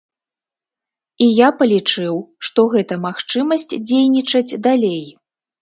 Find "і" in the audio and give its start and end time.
1.25-1.27